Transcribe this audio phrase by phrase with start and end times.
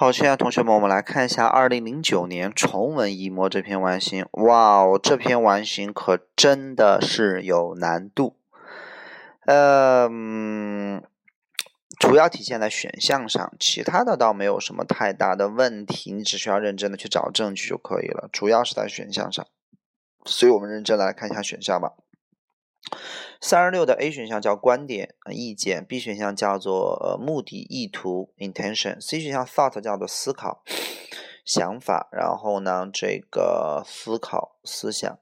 [0.00, 4.24] 好，亲爱的同学们，我们来看一下二零零九年重文一模这篇完形。
[4.32, 8.34] 哇哦，这篇完形可真的是有难度。
[9.44, 11.02] 嗯，
[11.98, 18.30] 主要体现在选项上，其他的倒没有什么太大的问题，你只需要认真的去找证据就可以了。
[18.32, 19.46] 主要是在选项上，
[20.24, 21.92] 所以我们认真来看一下选项吧。
[23.40, 30.62] 三十六的 A 选项叫观点、意见；B 选项叫做呃目的、意图 （intention）；C 选项 thought 叫做思考、
[31.44, 32.08] 想法。
[32.12, 35.18] 然后呢，这个思考、思想。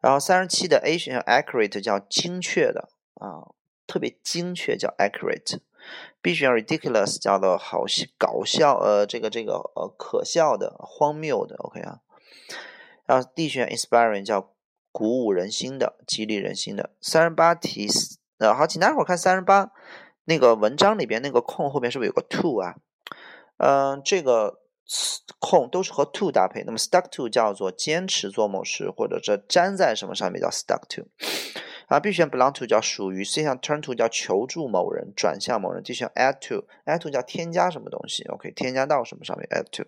[0.00, 3.54] 然后三十七的 A 选项 accurate 叫精确的啊，
[3.86, 5.60] 特别精确叫 accurate。
[6.20, 7.84] B 选项 ridiculous 叫做好
[8.18, 11.56] 搞笑呃这个这个呃可笑的、荒谬的。
[11.56, 12.00] OK 啊。
[13.06, 14.52] 然后 D 选项 inspiring 叫。
[14.92, 16.90] 鼓舞人心的，激励人心的。
[17.00, 17.88] 三十八题，
[18.38, 19.72] 呃，好，请大家伙看三十八
[20.26, 22.76] 那个文章里边那个空后面是不是有个 to 啊？
[23.56, 24.60] 嗯，这个
[25.38, 26.62] 空都是和 to 搭配。
[26.64, 31.08] 那么 stuck to 叫做坚持做某事，或者是粘在什么上面叫 stuck to。
[31.88, 35.82] 啊，B 选 belong to 叫属于，C 项 turn to 叫求助某人，转向某人。
[35.82, 39.84] D 选 add to，add to 叫添加什么东西？OK，添加到什么上面？add to。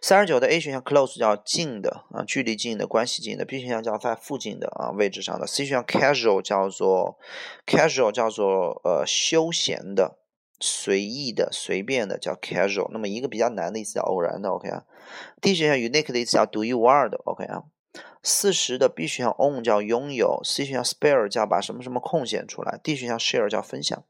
[0.00, 3.44] 三十九的 A 选项 close 叫近的啊，距离近的，关系近的。
[3.44, 5.46] B 选项叫在附近的啊，位置上的。
[5.46, 7.18] C 选项 casual 叫做
[7.66, 10.18] casual 叫做呃休闲的、
[10.60, 12.88] 随意的、随便的叫 casual。
[12.92, 14.84] 那么一个比较难的意思叫偶然的，OK 啊。
[15.40, 17.64] D 选项 unique 的意思叫独一无二的，OK 啊。
[18.22, 24.04] 四十的 B 选项 own 叫拥有，C 选项 spare 叫把什么什么空闲出来，D 选项 share 叫分享。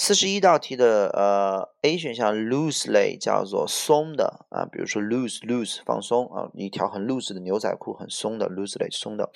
[0.00, 9.28] 四十一道题的呃 A 选项 loosely 叫做松的啊，比如说 loose loose 放松啊，一条很 loose 的牛仔裤很松的 loosely 松的。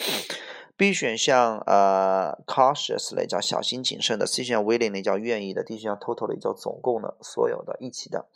[0.77, 8.27] B 选项呃 cautiously 叫小心谨慎的，C 选项 willingly 叫愿意的，D 选项 totally 叫总共的所有的一起的。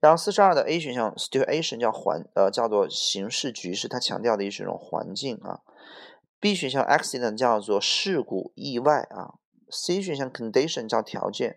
[0.00, 5.60] 然后四十二的 A 选项 situation 叫环呃叫做形势局势，它强调的也是一种环境啊。
[6.38, 9.40] B 选项 accident 叫做事故意外啊。
[9.72, 11.56] C 选项 condition 叫条件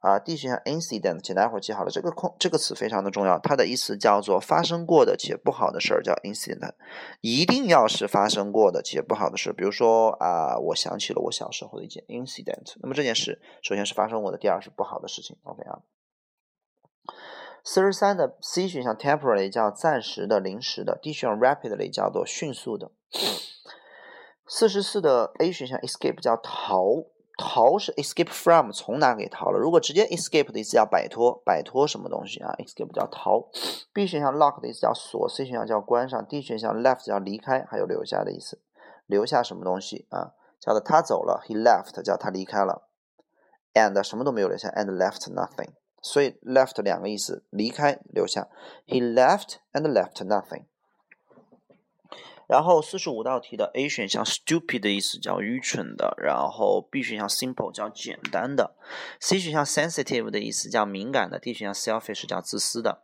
[0.00, 6.74] 啊，D 选项 incident，请大家伙记好了，这个空这个词非常的重要，它的意思叫做发生过的且不好的事儿叫 incident，
[7.22, 15.80] 一定要是发生过的且不好的事，比如说啊，我想起了我小时候的一件 incident，那么这件事首先是发生过的，第二是不好的事情，OK 啊。
[17.64, 22.90] 四十三的 C 选项 temporary 叫暂时的、临时的，D 选项 rapidly 叫做迅速的。
[24.46, 27.06] 四十四的 A 选项 escape 叫逃。
[27.36, 29.58] 逃是 escape from，从哪给逃了？
[29.58, 33.48] 如果直接 escape 的意思叫摆脱，摆脱什么东西啊？escape 叫逃。
[33.92, 38.60] B 选项 lock 的意思叫锁，C 选项叫关上，D 选项 left 叫离开，还有留下的意思，
[39.06, 40.32] 留下什么东西啊？
[40.60, 42.88] 叫做他走了，he left 叫他离开了
[43.74, 45.70] ，and 什么都没有留下，and left nothing。
[46.00, 48.48] 所以 left 两个意思，离开，留下
[48.86, 50.64] ，he left and left nothing。
[52.48, 58.74] 然后四十五道题的 A 选项 stupid 的意思叫愚蠢的，然后 B 选项 simple 叫简单的
[59.20, 63.02] ，C 选项 sensitive 的意思叫敏感的，D 选项 selfish 叫自私的。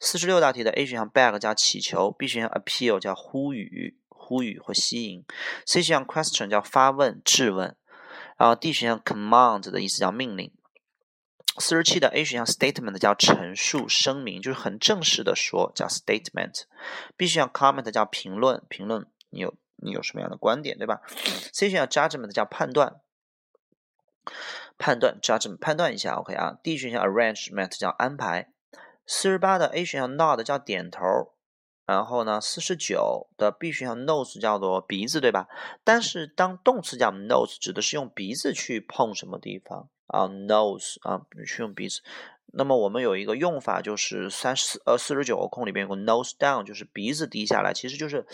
[0.00, 5.24] 四十六道题的 A 选项 beg 叫祈求，B 选项 appeal 叫呼吁、呼吁或吸引
[5.66, 7.76] ，C 选项 question 叫发问、质问，
[8.38, 10.50] 然后 D 选项 command 的意思叫命令。
[11.60, 16.64] 四十七的 A 选项 statement 叫陈述、声明，就是很正式的说，叫 statement。
[17.16, 21.00] B 选项 comment 叫评论，评论你有你有什么样的观点，对吧
[21.52, 23.00] ？C 选项 judgment 叫判断，
[24.78, 26.58] 判断 judgment 判断一下，OK 啊。
[26.62, 28.52] D 选项 arrangement 叫安排。
[29.04, 31.02] 四十八的 A 选项 nod 叫点头，
[31.86, 35.48] 然后呢，四十九的 B 选项 nose 叫做鼻子，对吧？
[35.82, 39.88] 但是当动词讲 nose 指的是用鼻子去碰什么地方？
[40.08, 42.02] 啊，nose 啊，去用鼻子。
[42.52, 48.26] 那么我们有一个用法，就是三十呃四十九个空里边有个 nose down，就是鼻子低下来，其实就是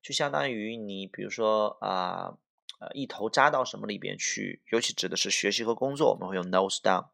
[0.00, 2.32] 就相当于你比如说啊
[2.78, 7.06] 呃一头扎到什么里边去，尤其指的是学习和工作，我们会用 nose down。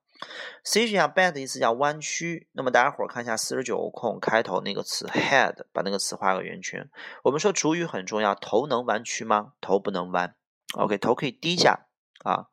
[0.62, 2.46] C 选项 bend 的意思叫弯曲。
[2.52, 6.88] 那么大家伙儿看一下四十九个空开头那个词 head，把那个词画个圆圈。
[7.24, 9.54] 我们说主语很重要，头能弯曲吗？
[9.60, 10.36] 头不能弯。
[10.74, 11.86] OK，头可以低下。
[12.22, 12.48] 啊，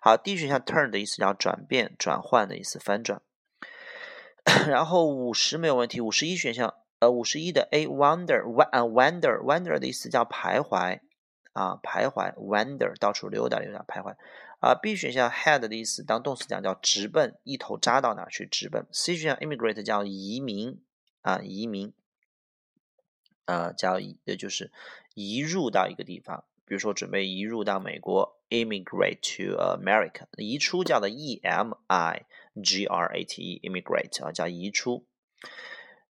[0.00, 3.22] 好，D 选项 turn 的意思叫转变、转换的意思，翻转。
[4.68, 11.00] 然后五十没有问题，五十一选项，呃，五十一的 A wonder，wonder，wonder 的意思叫徘徊，
[11.52, 14.16] 啊，徘徊，wander 到处溜达溜达，徘徊。
[14.58, 18.86] 啊，B 选项 head 的意思当动词讲叫直奔，一头扎到哪去直奔。
[18.92, 20.80] C 选项 immigrate 叫移民，
[21.20, 21.92] 啊，移民，
[23.44, 24.72] 啊，叫也就是
[25.14, 26.44] 移入到一个地方。
[26.64, 32.24] 比如说，准备移入到美国，immigrate to America，移出叫做 e m i
[32.62, 35.04] g r a t e，immigrate 啊，叫移出。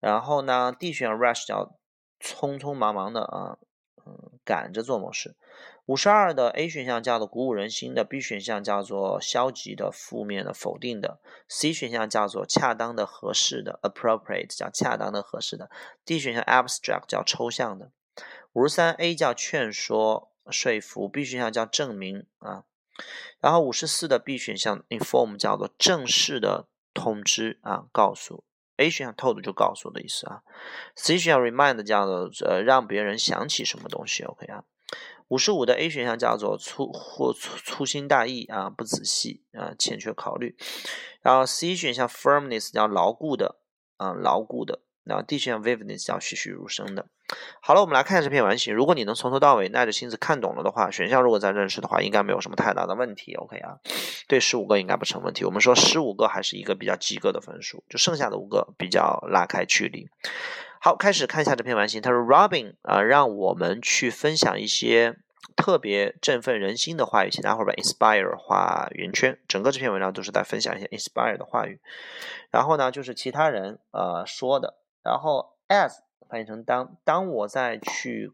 [0.01, 1.79] 然后呢，D 选项 rush 叫
[2.21, 3.59] 匆匆忙忙的啊，
[4.05, 5.35] 嗯，赶着做某事。
[5.87, 15.71] 五十二的 A 选项叫做鼓舞人心的，B 选项叫做消极的、负面的、否定的，C 选项叫做恰当的、合适的，appropriate 叫恰当的、合适的
[16.05, 17.93] ，D 选项 abstract 叫抽象的。
[18.53, 22.65] 五十三 A 叫劝说、说服，B 选项叫证明啊。
[23.41, 28.45] 然后五十四的 B 选项 inform 叫做正式的通知啊，告诉。
[28.77, 30.43] A 选项 told 就告诉的意思啊。
[30.95, 34.65] C 选项 remind 叫做呃让别人想起什么东西，OK 啊。
[35.29, 40.57] 五十五的 A 选项叫做粗或粗粗心大意啊，不仔细啊，欠缺考虑。
[41.21, 43.61] 然后 C 选项 firmness 叫牢固的
[43.97, 44.83] 啊，牢固的。
[45.07, 47.07] 然后 D 选项 vividness 叫栩栩如生的。
[47.61, 48.75] 好了，我们来看下这篇完形。
[48.75, 53.35] 如果你能从头到尾耐着心思看懂了的话，选项如果再认识的话，应该没有什么太大的问题。
[53.35, 53.79] OK 啊，
[54.29, 55.45] 对十五个应该不成问题。
[55.45, 60.09] 我们说十五个还是一个比较及格的分数，就剩下的五个比较拉开距离。
[60.81, 62.01] 好，开始看一下这篇完形。
[62.01, 65.17] 他说：“Robin 啊，让我们去分享一些
[65.57, 67.31] 特别振奋人心的话语。
[67.31, 69.37] 请大伙儿把 inspire 画圆圈。
[69.49, 71.81] 整个这篇文章都是在分享一些 inspire 的话语。
[72.53, 74.75] 然后呢，就是其他人呃说的。
[75.07, 76.97] 然后 as 翻译成当。
[77.05, 78.33] 当我在去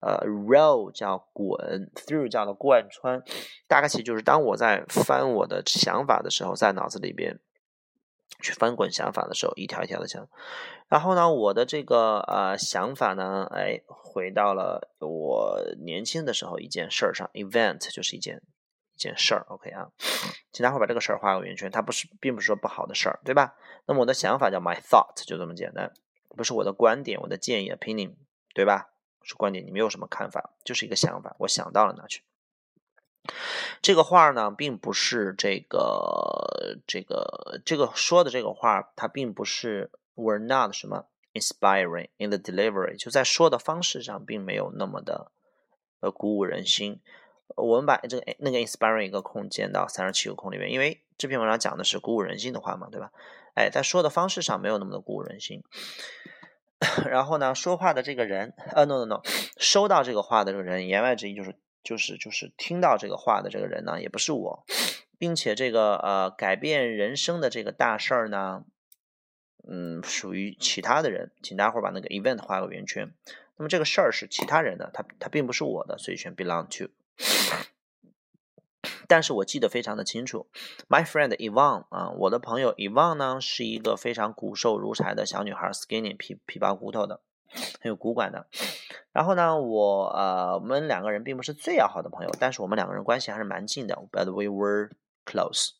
[0.00, 3.22] 呃 roll 叫滚，through 叫做贯穿。
[3.68, 7.38] 大概其实就是当我在翻我的想法的时候，在脑子里边。”
[8.40, 10.26] 去翻滚想法的时候，一条一条的想。
[10.88, 17.30] 然后呢，我的这个呃想法呢，哎，回到了我年轻的时候一件事儿上。
[17.34, 18.42] event 就是一件
[19.02, 19.88] 件事儿，OK 啊，
[20.52, 21.70] 请大伙把这个事儿画个圆圈。
[21.70, 23.54] 它不是，并不是说不好的事儿，对吧？
[23.86, 25.92] 那么我的想法叫 my thought，就这么简单，
[26.36, 28.14] 不是我的观点，我的建议 opinion，
[28.54, 28.90] 对吧？
[29.24, 32.22] 是观点，你没有什么看法，就是一个想法，我想到了哪去。
[33.80, 45.30] 这个话呢，并不是这个这个这个说的这个话，它并不是 were not 什么 inspiring in the delivery，就在说的方式上，并没有那么的
[46.00, 47.00] 呃鼓舞人心。
[47.56, 53.10] 我们把这个那个 inspiring 一个空间到三十七个空里面，因为这篇文章讲的是鼓舞人心的话嘛，对吧？
[53.54, 55.62] 哎，在说的方式上没有那么的鼓舞人心。
[57.08, 59.20] 然后呢，说话的这个人，呃，no no no，
[59.58, 61.54] 收到这个话的这个人，言外之意就是。
[61.84, 64.64] 就是就是听到这个话的这个人呢，也不是我，
[65.18, 68.64] 并且这个呃改变人生的这个大事儿呢，
[69.68, 73.12] 嗯，属于其他的人，请大伙儿把那个 event 画个圆圈。
[73.56, 76.88] 那么这个事儿是其他人的，他他并不是我的，所以选 belong to。
[79.06, 80.48] 但是我记得非常的清楚
[80.88, 87.20] ，my friend Ivan 啊，我的朋友 Ivan 呢，是一个非常骨瘦如柴的小女孩，skinny 皮皮包骨头的。
[87.82, 88.46] 很有骨感的，
[89.12, 94.92] 然后呢，我呃，我们两个人并不是最要好的朋友，但是我们两个人关系还是蛮近的，but we were
[95.26, 95.72] close。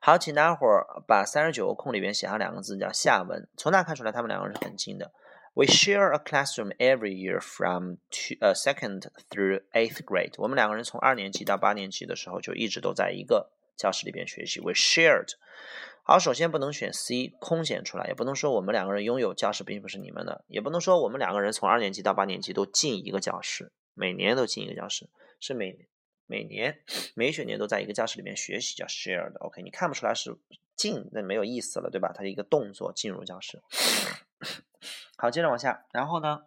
[0.00, 3.48] 好，请大伙儿把三十九个空里边写上两个字，叫下文。
[3.56, 5.12] 从那看出来，他们两个人是很近的。
[5.56, 10.34] We share a classroom every year from two 呃 second through eighth grade。
[10.36, 14.60] 我们两个人从二年级到八年级的时候就一直都在一个教室里边学习。
[14.60, 15.30] We shared。
[16.04, 25.08] 好，首先不能选 C，空闲出来，也不能说我们两个人拥有教室并不是你们的，也不能说我们两个人从二年级到八年级都进一个教室，每年都进一个教室，
[25.40, 25.88] 是每
[26.26, 26.82] 每年
[27.14, 29.32] 每学年都在一个教室里面学习，叫 shared。
[29.38, 30.36] OK，你看不出来是
[30.76, 32.12] 进，那没有意思了，对吧？
[32.14, 33.62] 它是一个动作，进入教室。
[35.16, 36.46] 好，接着往下，然后呢，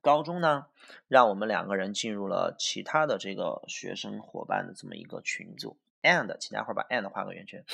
[0.00, 0.66] 高中呢，
[1.08, 5.78] 让我们两个人进入了其他的这个学生伙伴的这么一个群组。
[6.02, 7.64] and，请大伙儿把 and 画个圆圈。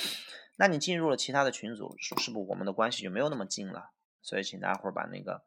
[0.55, 3.89] 那你进入了其他的群组，是不是我们的关系就没有那么近了？
[4.21, 5.43] 所以请大伙儿把那个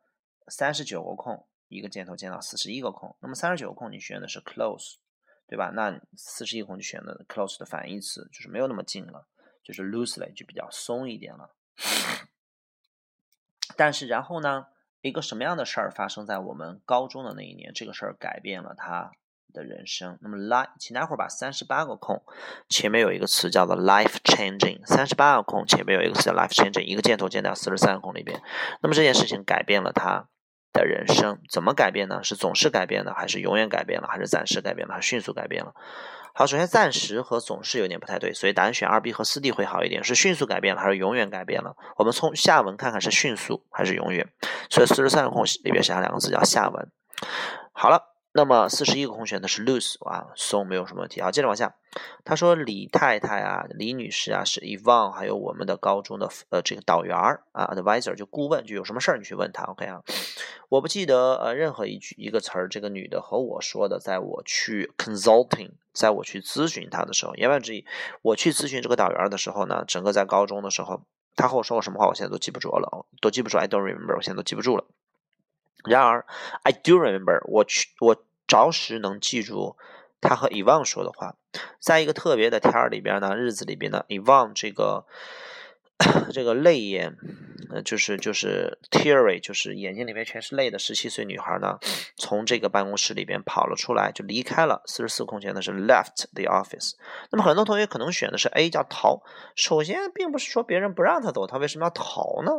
[0.49, 3.15] 三十九个空，一个箭头箭到四十一个空。
[3.21, 4.97] 那么三十九个空你选的是 close，
[5.47, 5.71] 对吧？
[5.73, 9.29] 那四十一个空就选的 close 的反义词，就是没有那么近了，
[9.63, 11.55] 就是 loosely 就比较松一点了。
[13.77, 14.67] 但是然后呢，
[15.01, 17.73] 一个什么样的事儿发生在我们高中的那一年？
[17.75, 19.13] 这个事儿改变了他。
[19.55, 22.23] 的人生，那么 life，请待会儿把三十八个空
[22.71, 28.41] 前面有一个词叫做 life changing，三十八个空前面有一个词叫 life changing，一个箭头箭到四十三个空里边。
[28.81, 30.27] 那么这件事情改变了他
[30.73, 32.23] 的人生，怎么改变呢？
[32.23, 35.75] 是总是改变的，还是永远改变了，还是暂时改变了，还是迅速改变了？
[36.35, 40.03] 好，首先暂时和总是有点不太对，所以答案选二 B 和四 D 会好一点。
[40.03, 41.77] 是迅速改变了，还是永远改变了？
[41.97, 44.29] 我们从下文看看是迅速还是永远。
[44.71, 46.91] 所以四十三个空里边写下两个字叫下文。
[47.73, 48.12] 好了。
[48.35, 51.31] 那么四十一个空选的是 lose 啊，松没有什么问题啊。
[51.31, 51.75] 接着往下，
[52.25, 60.03] 他说李太太啊，李女士啊是 Evan，还有我们的高中的呃这个导员儿啊，advisor 就顾问，就有什么事儿你去问他，OK 啊。
[60.71, 67.85] 我不记得呃任何一句一个词儿，这个女的和我说的，在我去 consulting，在我去咨询她的时候，言外之意，
[68.23, 71.03] 我去咨询这个导员的时候呢，整个在高中的时候，
[71.37, 74.87] 她和我说过什么话，我现在都记不住了，都记不住，I don't remember，我现在都记不住了。
[75.85, 76.25] 然而
[76.63, 79.77] ，I do remember，我去，我着实能记住
[80.21, 81.37] 他和 Evan 说的话。
[81.79, 85.05] 在一个特别的天儿里边呢，日子里边呢，Evan 这个
[86.33, 87.17] 这个泪眼，
[87.71, 91.79] 呃，就是就是 teary，就是眼睛里面全是泪的十七岁女孩呢，
[92.17, 96.93] 从这个办公室里边跑了出来，就离开了四十四空间的是 left the office。
[97.31, 99.23] 那么很多同学可能选的是 A，叫逃。
[99.55, 102.53] 首先，并不是说别人不让他走，他为什么要逃呢？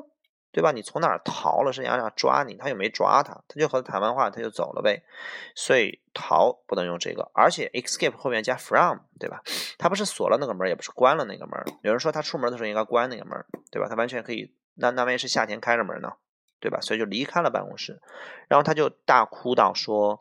[0.53, 0.71] 对吧？
[0.71, 1.73] 你从哪儿逃了？
[1.73, 5.03] 是想想抓你，他又没抓他，他就和他谈完话，他就走了呗。
[5.55, 9.41] 所以逃不能用这个，而且 escape 后面加 from，对吧？
[9.79, 11.59] 他不是锁了那个门，也不是关了那个门。
[11.81, 13.89] 有人说他出门的时候应该关那个门，对吧？
[13.89, 16.13] 他完全可以，那那万一是夏天开着门呢，
[16.59, 16.79] 对吧？
[16.79, 17.99] 所以就离开了办公室，
[18.47, 20.19] 然后他就大哭道说，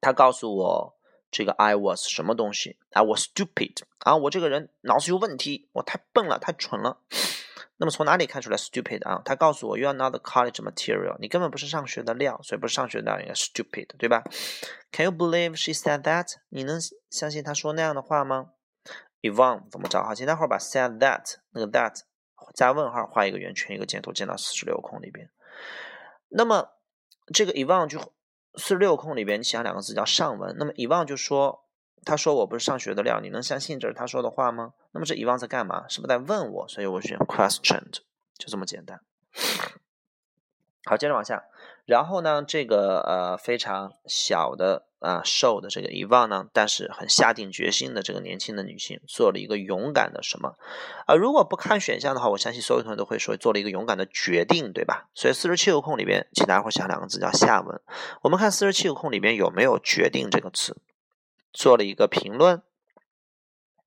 [0.00, 0.96] 他告诉我
[1.30, 4.16] 这个 I was 什么东西？I was stupid 啊！
[4.16, 6.98] 我这个人脑子有问题，我太笨了，太蠢了。
[7.80, 9.22] 那么从哪里看出来 stupid 啊？
[9.24, 14.24] 他告诉我 you are not college material，你根本不是上学的料，所以不是上学的料应该 stupid，对吧
[14.90, 16.34] ？Can you believe she said that？
[16.48, 18.50] 你能相信她说那样的话吗
[19.22, 20.02] ？Evan 怎么着？
[20.02, 22.00] 好，请待会儿把 said that 那个 that
[22.54, 25.30] 加问号画一个圆圈，一个箭头箭到四十六空里边。
[26.30, 26.70] 那么
[27.32, 28.00] 这个 Evan 就
[28.54, 30.56] 四十六空里边，你想两个字叫上文。
[30.58, 31.67] 那么 Evan 就说。
[32.04, 34.72] 他说我不是上学的料，你能相信这是他说的话吗？
[34.92, 35.86] 那么这遗忘在干嘛？
[35.88, 36.68] 是不是在问我？
[36.68, 37.98] 所以我选 questioned，
[38.38, 39.00] 就这么简单。
[40.84, 41.44] 好，接着往下。
[41.84, 50.56] 然后呢，这个呃非常小的啊瘦的这个遗忘呢，但是很下定决心的这个年轻的女性，做了一个勇敢的什么？
[51.06, 55.08] 啊，如果不看选项的话，我相信所有同学都会说做了一个勇敢的决定，对吧？
[55.14, 57.80] 所以四十七个空里边，请大家伙想两个字叫下文。
[58.20, 60.76] 我们看四十七个空里边有没有决定这个词？
[61.58, 62.62] 做了一个评论，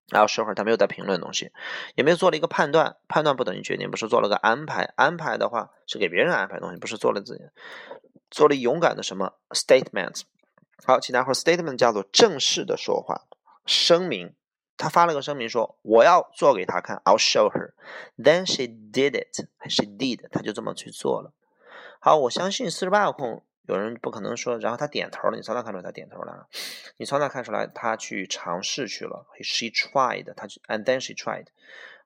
[0.09, 1.53] 然后说会儿他没有在评论东西，
[1.95, 7.43] 也没有做了一个判断，判断不等于决定，不是做了个安排，安排的话是给别人安排东西，不是做了自己，
[8.29, 10.23] 做了勇敢的什么 statement。
[10.85, 13.21] 好，请大伙儿 statement 叫做正式的说话，
[13.65, 14.35] 声明。
[14.75, 17.73] 他发了个声明说我要做给他看，I'll show her。
[18.17, 21.31] Then she did it，she did，他就这么去做了。
[22.01, 23.45] 好，我相信四十八个空。
[23.67, 26.47] 有人不可能说，然后他点头了，你从哪看出来他点头了？
[26.97, 31.45] 你从哪看出来他去尝试去了？She tried，他去，and then she tried。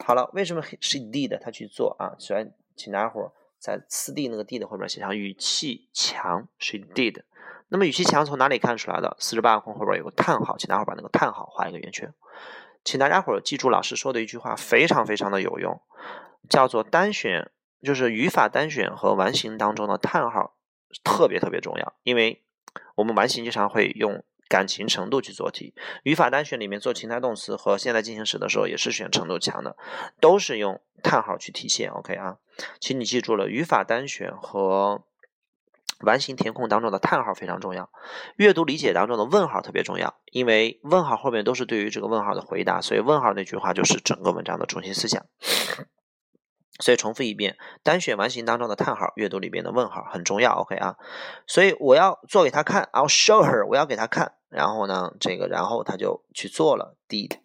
[0.06, 1.40] 好了，为什么 she did？
[1.40, 2.16] 他去做啊？
[2.20, 7.24] 虽然，请大家伙在四 D 那个 D 的后边写上语气强，she did。
[7.70, 9.16] 那么语气强从哪里看出来的？
[9.20, 12.14] 四十八个空后边有个叹号，请大伙把那个叹号画一个圆圈。
[12.84, 15.82] 请大家伙记住老师说的一句话，非常非常的有用，
[16.50, 17.50] 叫做单选，
[17.82, 20.56] 就是语法单选和完形当中的叹号。
[21.04, 22.44] 特别特别重要，因为
[22.96, 25.74] 我们完形经常会用感情程度去做题，
[26.04, 29.76] 语法单选里面做情态动词和现在进行时的时候也是选程度强的，
[30.20, 31.90] 都是用叹号去体现。
[31.92, 32.38] OK 啊，
[32.80, 35.04] 请你记住了，语法单选和
[36.02, 37.90] 完形填空当中的叹号非常重要，
[38.36, 45.26] 阅读理解当中的问号特别重要，因为问号后面都是对于这个问号的回答，所以问号那句话就是整个文章的中心思想。
[46.80, 50.54] 所以重复一遍，单选完形当中的叹号，阅读里边的问号很重要。
[50.56, 50.98] OK 啊，
[51.48, 54.34] 所以我要做给他看，I'll show her，我要给他看。
[54.50, 57.38] 然后呢，这个然后他就去做了，did。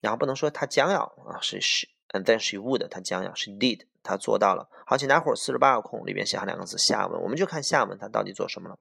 [0.00, 4.68] 然后不能说他将要啊，是 she，and then she would，他将要是 did，他做到了。
[4.86, 8.78] 好，请大伙儿四十八个空里边写上两个字下文，我们就看下文他到底做什么了。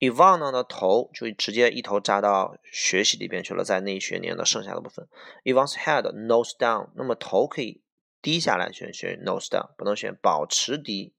[0.00, 5.08] Evan 呢的头就直接一头扎到学习里边去了，在那一学年的剩下的部分
[5.44, 7.82] ，Evan's head nose down，那么头可以。
[8.20, 11.14] 低下来选选 nose down，不能选保持低。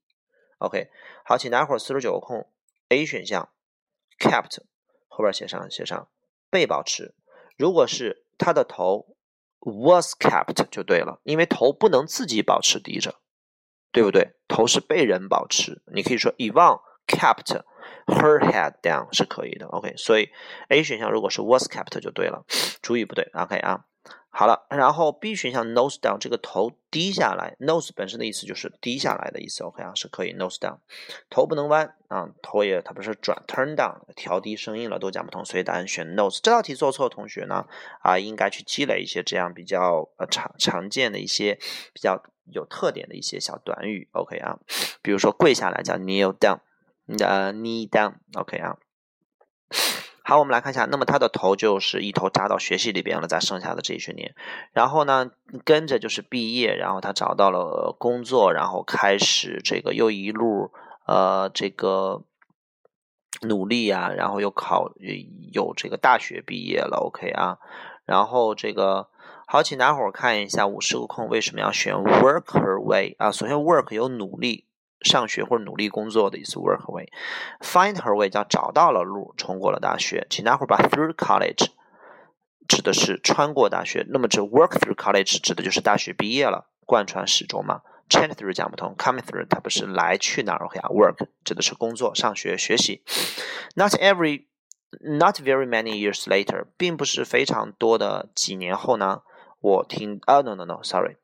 [0.58, 0.90] OK，
[1.24, 2.46] 好，请大家伙儿四十九个空
[2.90, 3.50] ，A 选项
[4.18, 4.58] kept
[5.08, 6.08] 后边写上写上
[6.50, 7.14] 被保持。
[7.56, 9.16] 如果是他的头
[9.60, 13.16] was kept 就对了，因为头不能自己保持低着，
[13.90, 14.34] 对不对？
[14.48, 15.82] 头是被人保持。
[15.92, 17.62] 你可以说 Ivan kept
[18.06, 19.66] her head down 是可以的。
[19.66, 20.30] OK，所以
[20.68, 22.44] A 选项如果是 was kept 就对了，
[22.82, 23.30] 注意不对。
[23.32, 23.86] OK 啊。
[24.32, 30.78] 好了，然后 B 选项 nose down 这个头低下来，nose 本身的意思就是低下来的意思，OK 啊，是可以 nose down，
[31.28, 36.38] 头不能弯啊，头也它不是转 turn down，调低声音了都讲不通，所以答案选 nose。
[36.40, 37.66] 这道题做错的同学呢，
[38.02, 41.56] 啊，应该去积累一些这样比较呃常常见的一些
[41.92, 42.22] 比较
[42.52, 44.58] 有特点的一些小短语，OK 啊，
[45.02, 46.60] 比如说跪下来叫 kneel down，
[47.18, 48.78] 呃 knee down，OK 啊。
[50.22, 54.34] 好，我们来看一下，那么他的头就是一头扎到学习里边了，在剩下的这一学年，
[54.72, 55.30] 然后呢，
[55.64, 60.70] 跟着就是毕业，然后他找到了工作，然后开始这个又一路
[61.06, 62.22] 呃这个
[63.42, 64.92] 努力啊，然后又考
[65.52, 67.58] 有这个大学毕业了，OK 啊，
[68.04, 69.08] 然后这个
[69.46, 73.32] 好，请大伙儿看一下五十个空为什么要选 work her way 啊？
[73.32, 74.66] 首先 work 有努力。
[75.02, 80.26] 上学或者努力工作的意思，work away，find her way 叫找到了路，冲过了大学。
[80.28, 81.68] 请大伙儿把 through college
[82.68, 87.82] 指的是穿过大学，那么这 work through college 指的就是大学毕业了，贯穿始终嘛。
[88.08, 93.04] change through 讲不通，coming through 它不是来去哪儿？OK 啊，work 指的是工作、上学、学习。
[93.76, 94.46] Not every,
[95.00, 99.22] not very many years later，并不是非常多的几年后呢，
[99.60, 101.18] 我听啊，no no no，sorry。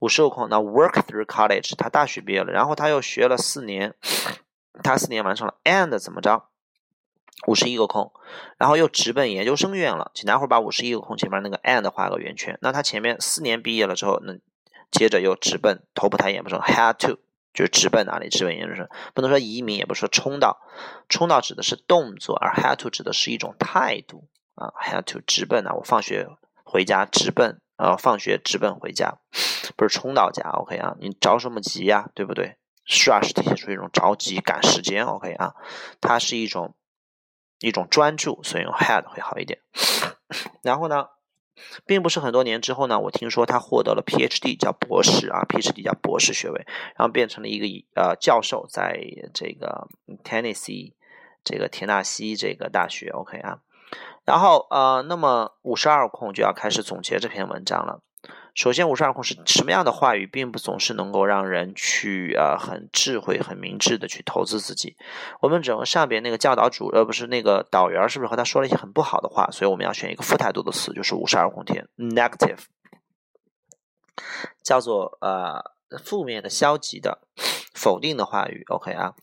[0.00, 3.94] 五十个空，那 work through college，他大学毕业了，然后他又学了四年，
[4.82, 6.44] 他四年完成了，and 怎么着？
[7.46, 8.12] 五十一个空，
[8.56, 10.10] 然后又直奔研究生院了。
[10.12, 12.58] 请待会儿把五十一个空前面那个 and 画个圆圈。
[12.60, 14.34] 那他前面四年毕业了之后，那
[14.90, 17.20] 接着又直奔头不抬眼不睁，had to
[17.54, 18.28] 就是直奔哪里？
[18.28, 20.58] 直奔研究生，不能说移民，也不是说冲到，
[21.08, 24.24] 冲到指的是动作，而 had to 指的是一种态度
[24.56, 26.28] 啊，had to 直奔啊，我放学
[26.64, 27.60] 回家直奔。
[27.78, 29.18] 啊，放学直奔回家，
[29.76, 30.96] 不是冲到家，OK 啊？
[31.00, 32.10] 你着什么急呀？
[32.12, 32.56] 对不对
[32.86, 35.54] ？rush 体现出一种着急赶时间，OK 啊？
[36.00, 36.74] 它是一种
[37.60, 39.60] 一种专注，所以用 had 会好一点。
[40.62, 41.06] 然后呢，
[41.86, 46.66] 并不是很多年之后呢，我听说他获得了 PhD，叫博士啊，PhD 叫博士学位，
[46.96, 49.00] 然后变成了一个呃教授，在
[49.32, 49.86] 这个
[50.24, 50.94] Tennessee
[51.44, 53.60] 这个田纳西这个大学，OK 啊？
[54.24, 58.00] 然后呃，那么五十二空就要开始总结这篇文章了。
[58.54, 64.96] 首先，五十二空是什么样的话语，并不总是能够让人去呃很智慧、很明智的去投资自己。
[65.40, 69.48] 我们整个上边那个教导主呃不是那个导员，是不是和他说了一些很不好的话？
[69.52, 72.58] 所以我们要选一个负态度的词，就是五十二空填 negative，
[74.64, 75.62] 叫做呃
[76.04, 77.20] 负面的、消极的、
[77.72, 78.64] 否定的话语。
[78.70, 79.14] OK 啊，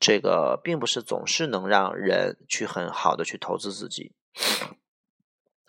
[0.00, 4.14] 这个并不是总是能让人去很好的去投资自己。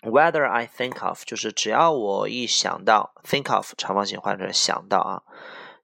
[0.02, 5.22] Whether I think of 就是只要我一想到 think of 长方形换成想到啊，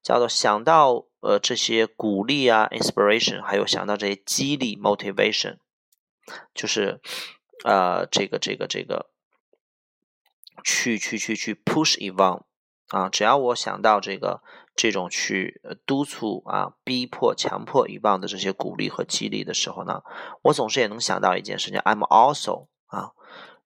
[0.01, 5.57] 叫做想到呃这些鼓励啊 inspiration，还有想到这些激励 motivation，
[6.55, 6.99] 就是
[7.63, 9.11] 呃这个这个这个
[10.63, 12.45] 去去去去 push e v o
[12.89, 14.41] n 啊，只要我想到这个
[14.77, 20.03] 这种去督促啊逼迫强迫 e v o n 的这些鼓励和激励的时候呢，
[20.43, 23.11] 我总是也能想到一件事情，I'm also 啊。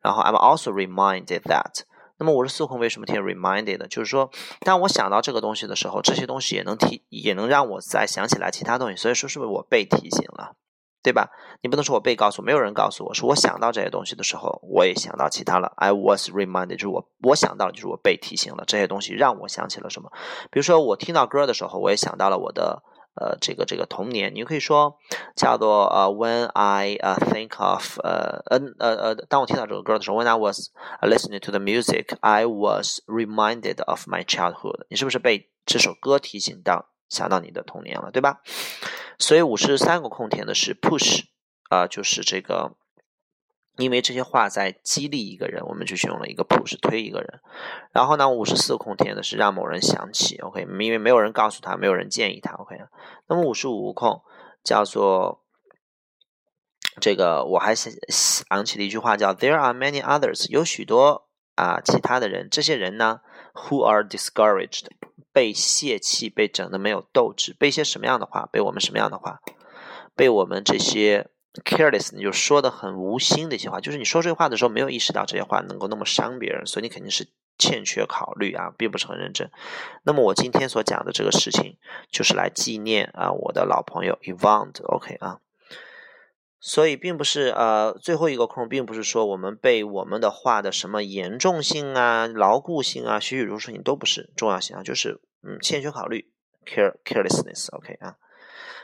[0.02, 1.84] 然后 I'm also reminded that。
[2.17, 3.86] 那么我是四空为什么填 reminded？
[3.88, 8.95] 就是说，当我想到这个东西的时候，这些东西也能提，也能让我再想起来其他东西。
[8.95, 10.56] 所以说，是不是我被提醒了，
[11.04, 11.30] 对吧？
[11.62, 15.72] 你不能说我被告诉，没有人告诉我，是我想到这些东西的时候，我也想到其他了。
[15.78, 20.12] I was reminded，就是我我想到了，就是我被提醒了这些东西，让我想起了什么？
[20.52, 22.84] 比如说，我听到歌的时候，我也想到了我的。
[23.14, 24.98] 呃，这个这个童年，你可以说
[25.36, 30.70] 叫做呃，When I uh think of 呃呃呃呃，当我听到这个歌的时候，When I was
[31.02, 34.86] listening to the music, I was reminded of my childhood。
[34.90, 38.40] 你是不是被这首歌提醒到，想到你的童年了，对吧？
[39.22, 41.26] 所以五十三个空填的是 push，
[41.70, 42.76] 啊，就是这个。
[43.78, 47.40] 因为这些话在激励一个人，我们就选用了一个 push 推一个人。
[47.94, 52.78] 然后呢，五十四空填的是让某人想起，OK，因为没有人告诉他，没有人建议他，OK。
[53.28, 54.22] 那么五十五空
[54.62, 55.42] 叫做
[57.00, 63.22] 这个，我还想想起了一句话，叫 There are many others，有许多啊其他的人，这些人呢
[63.54, 64.86] ，who are discouraged，
[65.32, 69.42] 被泄气，被整的没有斗志，被一些什么样的话，被我们什么样的话，
[70.16, 71.28] 被我们这些。
[71.66, 79.52] careless，你就说的很无心的一些话，就是你说这些话的时候没有意识到这些话能够那么伤别人，所以你肯定是欠缺考虑啊，并不是很认真。
[80.04, 81.76] 那么我今天所讲的这个事情，
[82.10, 85.40] 就是来纪念啊我的老朋友 Evand，OK 啊。
[86.62, 96.32] 所以并不是呃最后一个空，并不是说我们被我们的话的什么严重性啊、牢固性啊、栩栩如生性都不是重要性啊，就是嗯欠缺考虑
[96.65, 98.15] ，care carelessness，OK 啊。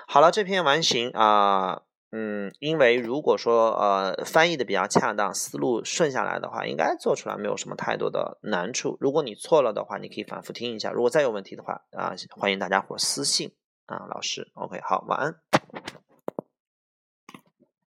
[0.08, 1.84] 好了，这篇完形啊。
[2.10, 8.98] 嗯，因为如果说呃翻译的比较恰当，思路顺下来的话，应该做出来没有什么太多的难处。
[9.02, 10.90] 如果你错了的话，你可以反复听一下。
[10.90, 13.54] 如果再有问题的话啊，欢迎大家伙私信
[13.88, 14.50] 啊，老师。
[14.54, 15.36] OK，好，晚安。